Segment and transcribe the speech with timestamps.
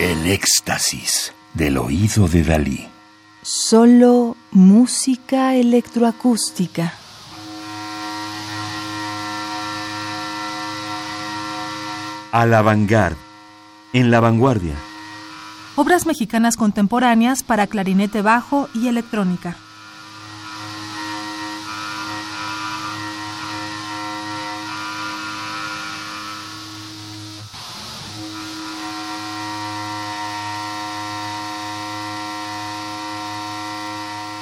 [0.00, 2.88] El éxtasis del oído de Dalí.
[3.42, 6.94] Solo música electroacústica.
[12.32, 13.18] A la vanguard.
[13.92, 14.76] En la vanguardia.
[15.76, 19.58] Obras mexicanas contemporáneas para clarinete bajo y electrónica.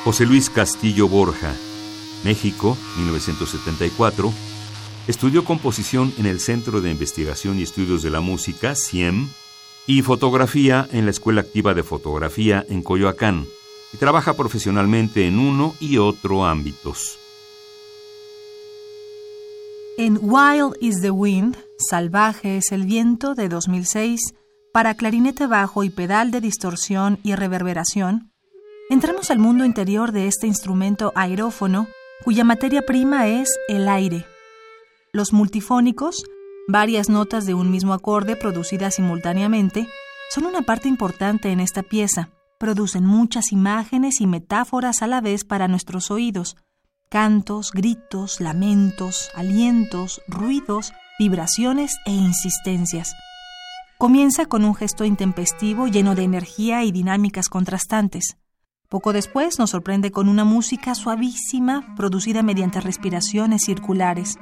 [0.09, 1.55] José Luis Castillo Borja,
[2.25, 4.33] México, 1974.
[5.07, 9.29] Estudió composición en el Centro de Investigación y Estudios de la Música, CIEM,
[9.87, 13.45] y fotografía en la Escuela Activa de Fotografía en Coyoacán,
[13.93, 17.19] y trabaja profesionalmente en uno y otro ámbitos.
[19.99, 21.59] En Wild is the Wind,
[21.91, 24.33] Salvaje es el viento de 2006,
[24.73, 28.33] para clarinete bajo y pedal de distorsión y reverberación,
[28.91, 31.89] Entramos al mundo interior de este instrumento aerófono,
[32.25, 34.25] cuya materia prima es el aire.
[35.13, 36.25] Los multifónicos,
[36.69, 39.87] varias notas de un mismo acorde producidas simultáneamente,
[40.31, 42.31] son una parte importante en esta pieza.
[42.59, 46.57] Producen muchas imágenes y metáforas a la vez para nuestros oídos.
[47.11, 53.13] Cantos, gritos, lamentos, alientos, ruidos, vibraciones e insistencias.
[53.99, 58.39] Comienza con un gesto intempestivo lleno de energía y dinámicas contrastantes.
[58.89, 64.39] Poco después nos sorprende con una música suavísima producida mediante respiraciones circulares.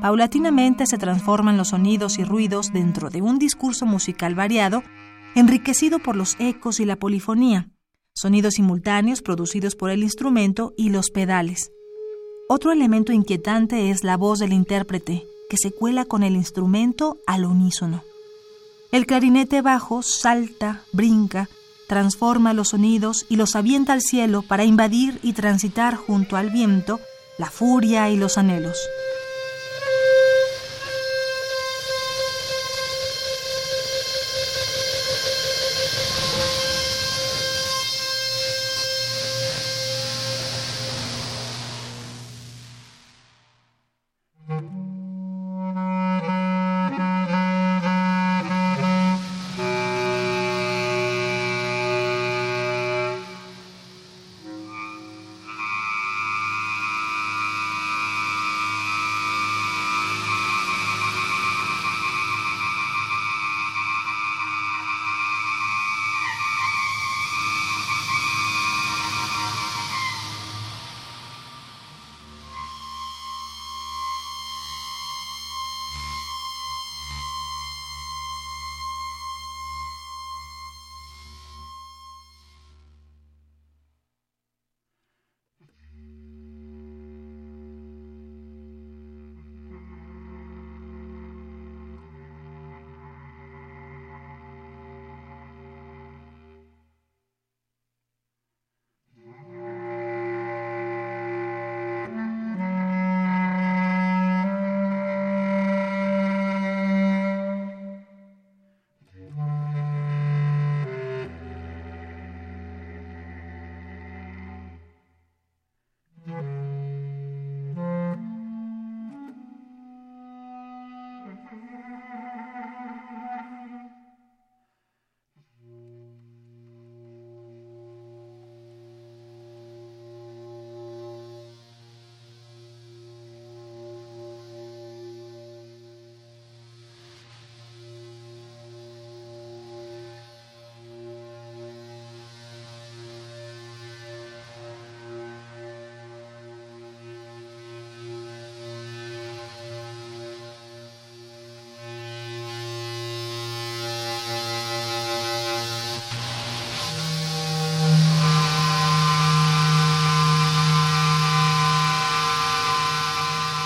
[0.00, 4.82] Paulatinamente se transforman los sonidos y ruidos dentro de un discurso musical variado,
[5.36, 7.70] enriquecido por los ecos y la polifonía,
[8.12, 11.70] sonidos simultáneos producidos por el instrumento y los pedales.
[12.48, 17.44] Otro elemento inquietante es la voz del intérprete, que se cuela con el instrumento al
[17.44, 18.02] unísono.
[18.90, 21.48] El clarinete bajo salta, brinca,
[21.92, 27.00] transforma los sonidos y los avienta al cielo para invadir y transitar junto al viento
[27.36, 28.78] la furia y los anhelos.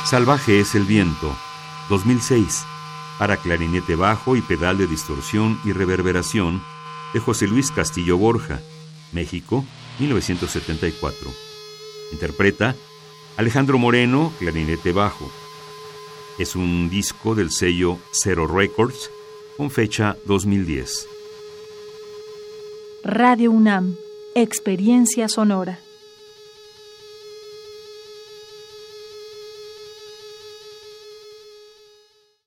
[0.06, 1.37] Salvaje es el viento,
[1.88, 2.64] 2006,
[3.19, 6.62] para clarinete bajo y pedal de distorsión y reverberación
[7.12, 8.61] de José Luis Castillo Borja,
[9.12, 9.64] México,
[9.99, 11.29] 1974.
[12.12, 12.76] Interpreta
[13.37, 15.29] Alejandro Moreno, clarinete bajo.
[16.38, 19.11] Es un disco del sello Zero Records
[19.56, 21.08] con fecha 2010.
[23.03, 23.97] Radio UNAM,
[24.37, 25.81] Experiencia Sonora.